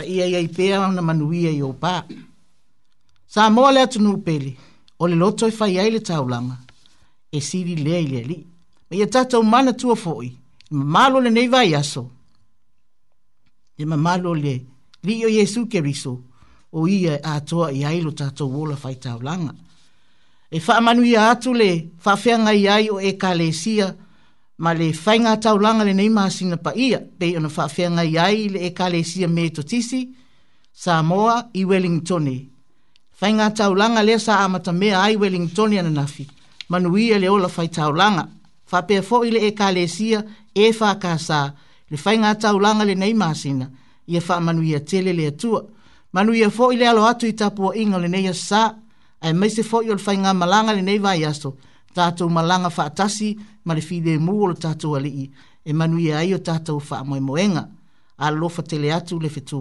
[0.00, 2.00] pa ia ia i pēa na manuia i o pā.
[3.30, 4.54] Sā mōa lea tunu pēli,
[4.96, 6.56] o le loto i e whai ai le taulanga,
[7.28, 8.38] e siri lea i lea li.
[8.88, 10.30] Ma ia tātou mana tua fōi,
[10.72, 12.06] ma malo le nei vai aso.
[13.76, 14.54] E ma malo le
[15.04, 16.16] li o Jesu ke riso,
[16.72, 19.52] o ia atoa toa i ai lo tātou wola whai taulanga.
[20.50, 21.70] E wha manuia atu le,
[22.04, 23.92] wha whea ngai ai o e kalesia,
[24.60, 28.58] ma le fainga tau langa le nei maasina pa ia, pe ono whaafenga iai le
[28.66, 30.00] e kale sia me totisi,
[30.82, 32.26] Samoa i Wellington.
[33.18, 36.24] Fainga tau langa le sa amata mea ai Wellington ana nafi,
[36.70, 38.24] manuia le ola fai tau langa,
[38.70, 40.20] whapea fo i le e kale sia
[40.54, 41.40] e whakasa,
[41.90, 43.66] le fainga tau langa le nei maasina,
[44.12, 45.60] ia wha manuia tele le atua,
[46.14, 48.62] manuia fo i le alo atu i tapua inga le nei sa,
[49.24, 51.50] ai meise fo i ol fainga malanga le nei vai aso,
[51.92, 55.30] tato malanga fa atasi ma le fide mu o tato ali
[55.62, 57.64] e manuia e ai o tato fa moemoenga
[58.16, 59.58] a lo fa tele le fetu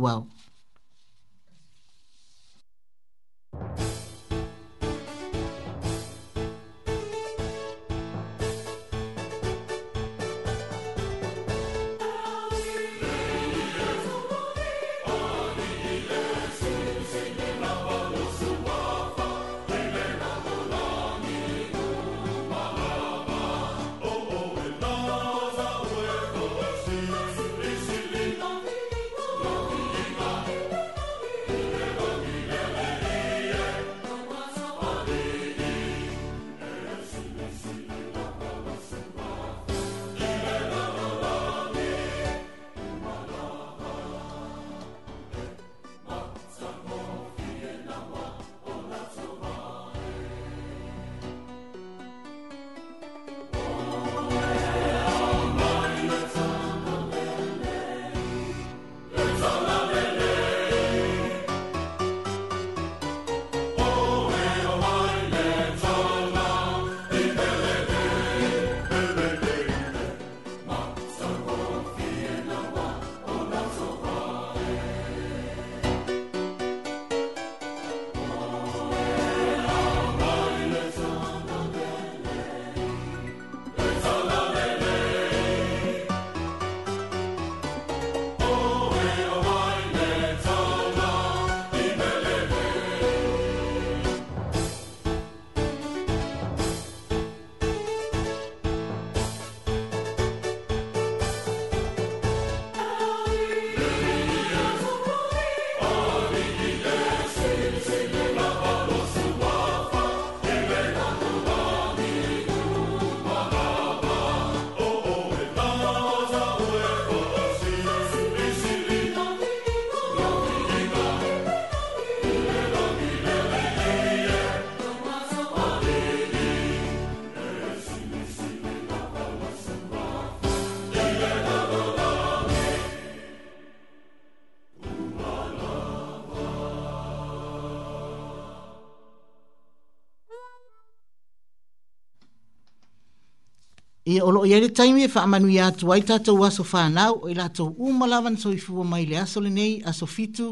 [144.10, 146.90] I o lo yele taimi fa e manu ya tu ai tata wa so fa
[146.90, 150.08] na o ila to u malavan so ifu wa mai le aso le nei aso
[150.08, 150.46] fitu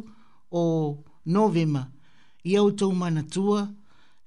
[0.51, 0.61] o
[1.25, 1.81] novema
[2.45, 3.67] i au tau mana tua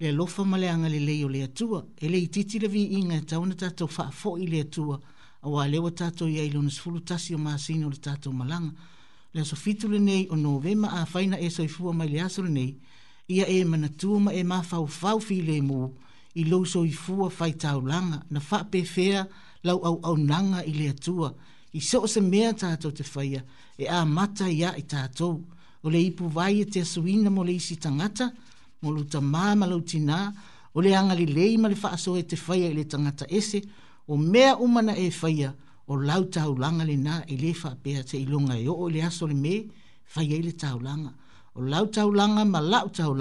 [0.01, 3.43] le lofa male anga le leio le atua e le ititi le vi inga tau
[3.47, 4.97] na tata fa fo i le atua
[5.43, 8.29] a wa le wa tata ia ilo na sfulu tasi o maasini o le tata
[8.41, 8.73] malanga
[9.35, 12.19] le aso fitu le nei o novema a faina e so ifu wa mai le
[12.27, 12.71] aso le nei
[13.35, 15.87] ia e mana tua ma e ma fau fau fi le muu
[16.35, 18.21] i loso i fua fai tau na
[18.51, 19.25] wha pe fea
[19.63, 21.35] lau au au nanga i lea tua,
[21.73, 23.43] i so se mea tātou te whaia,
[23.79, 25.43] e a mata ia i tātou,
[25.83, 28.31] o le ipu vai e te suina mo le isi tangata,
[28.83, 30.33] mo lu ta māma tina,
[30.75, 33.63] o le angali lei ma le wha aso e te whaia i le tangata ese,
[34.07, 35.53] o mea umana e whaia,
[35.87, 38.89] o lau tau le na i le wha pea te ilonga i e o, o
[38.89, 39.67] le aso le me,
[40.15, 40.79] whaia i le tau
[41.55, 42.11] o lau tau
[42.45, 43.15] ma lau tau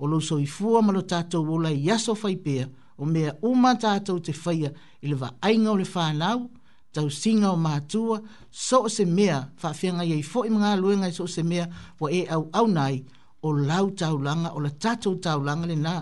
[0.00, 3.74] o lo so ifua ma lo tātou o lai yaso fai pea o mea uma
[3.82, 4.70] tātou te faya
[5.04, 6.46] i le ainga o le whānau,
[6.92, 8.16] tau singa o mātua,
[8.50, 11.68] so o se mea whawhianga iei fo i mga luenga so o se mea
[12.00, 13.02] wa e au au nai
[13.42, 15.98] o lau tau langa o la tātou tau langa le nā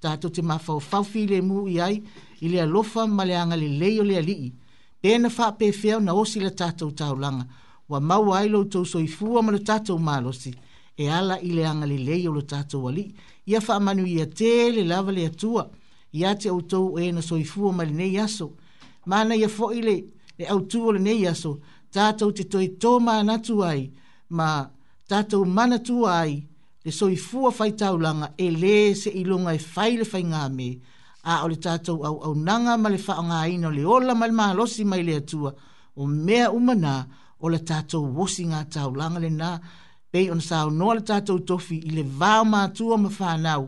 [0.00, 1.98] tātou te mawhau fawhi le mu i ai
[2.40, 4.52] i le alofa ma le anga le leo le alii.
[5.00, 7.46] Pena wha pe feo na osi la tātou tau langa
[7.90, 10.50] wa mau ailo tau so i fua ma le tātou mālosi.
[10.54, 10.69] Tātou
[11.02, 13.04] e ala i le anga lelei o lo tatou ali
[13.50, 15.62] ia faamanu ia tē le lava le atua
[16.20, 18.46] iā te outou e na soifua ma lenei aso
[19.10, 19.96] mana ia foʻi le
[20.38, 21.52] le autū le nei aso
[21.94, 23.82] tatou te toetō manatu ai
[24.38, 24.48] ma
[25.10, 26.34] tatou manatua ai
[26.84, 30.68] le soifua faitaulaga e lē seʻiloga e fai le faigā me
[31.32, 35.02] a o le tatou auaunaga ma le faaogāina o le ola ma le malosi mai
[35.08, 35.50] le atua
[35.96, 36.94] o mea uma nā
[37.40, 38.60] o le tatou osi gā
[38.94, 39.50] le lenā
[40.12, 43.66] pei ona saunoa le tatou tofi i le vā mātua ma fānau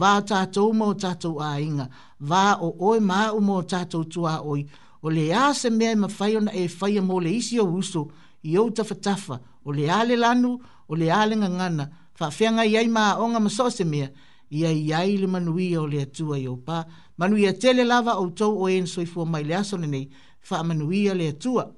[0.00, 1.86] vā tatou ma o tatou āiga
[2.32, 4.66] vā o oe ma a'u ma o tatou tuāoi
[5.02, 8.02] o le ā se mea e mafai ona e faia mo le isi ou uso
[8.44, 10.58] i ou tafatafa o le ā le lanu
[10.88, 11.88] o le ā le gagana
[12.20, 14.10] faafeagai ai ma aʻoga ma soo se mea
[14.50, 16.82] ia i ai le manuia o le atua i ou pā
[17.16, 20.04] manuia tele lava outou o ē na soifua mai le aso lenei
[20.40, 21.68] faamanuia le atua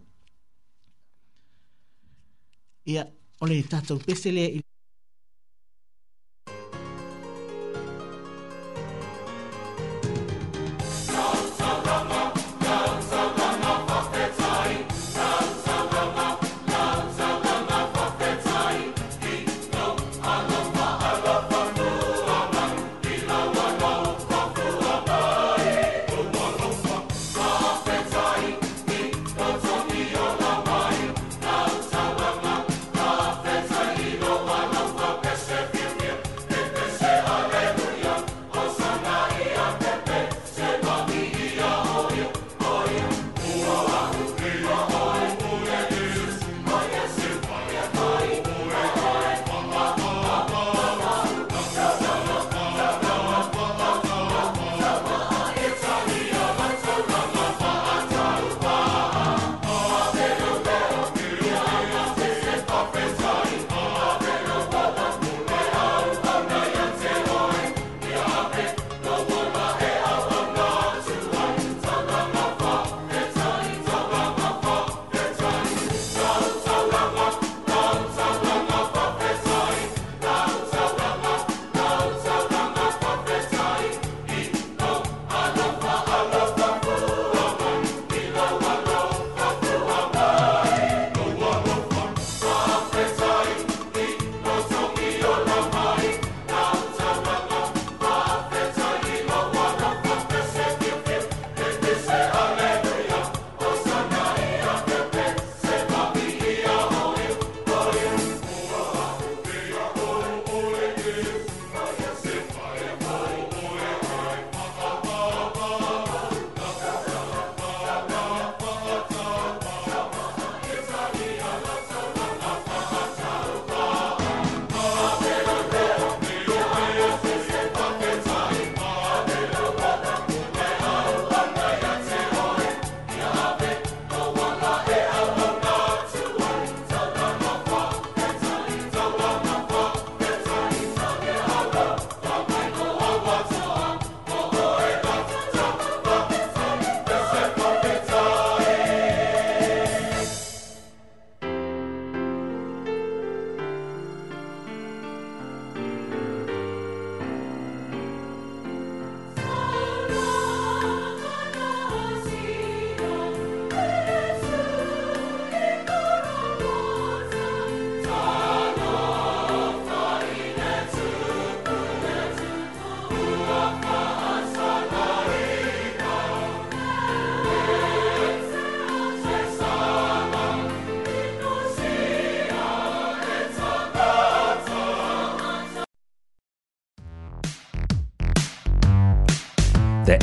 [2.86, 3.10] ia yeah
[3.42, 4.60] o le tatou pese lea i